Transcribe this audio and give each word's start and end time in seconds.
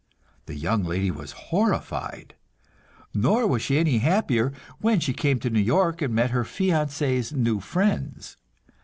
The 0.47 0.55
young 0.55 0.83
lady 0.83 1.11
was 1.11 1.29
horrified; 1.31 2.33
nor 3.13 3.45
was 3.45 3.61
she 3.61 3.77
any 3.77 3.99
happier 3.99 4.51
when 4.79 4.99
she 4.99 5.13
came 5.13 5.37
to 5.41 5.51
New 5.51 5.59
York 5.61 6.01
and 6.01 6.11
met 6.11 6.31
her 6.31 6.43
fiancé's 6.43 7.31
new 7.33 7.59
friends. 7.59 8.35